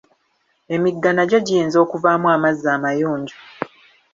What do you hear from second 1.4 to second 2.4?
giyinza okuvaamu